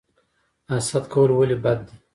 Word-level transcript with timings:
حسد 0.71 1.03
کول 1.13 1.29
ولې 1.33 1.57
بد 1.63 1.79
دي؟ 1.87 1.95